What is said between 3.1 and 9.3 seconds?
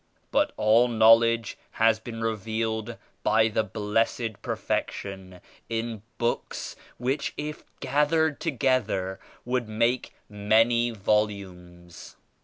by the Blessed Perfec tion in books which if gathered together